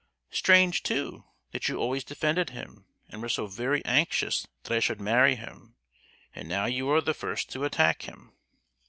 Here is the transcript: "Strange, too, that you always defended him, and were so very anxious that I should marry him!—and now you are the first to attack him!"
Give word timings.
"Strange, 0.31 0.81
too, 0.81 1.25
that 1.51 1.67
you 1.69 1.77
always 1.77 2.03
defended 2.03 2.49
him, 2.49 2.87
and 3.09 3.21
were 3.21 3.29
so 3.29 3.45
very 3.45 3.85
anxious 3.85 4.47
that 4.63 4.73
I 4.75 4.79
should 4.79 4.99
marry 4.99 5.35
him!—and 5.35 6.49
now 6.49 6.65
you 6.65 6.89
are 6.89 7.01
the 7.01 7.13
first 7.13 7.51
to 7.51 7.65
attack 7.65 8.01
him!" 8.01 8.33